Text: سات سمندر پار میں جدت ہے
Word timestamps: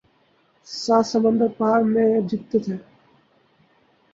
سات 0.67 1.05
سمندر 1.05 1.47
پار 1.57 1.79
میں 1.93 2.09
جدت 2.21 2.69
ہے 2.69 2.77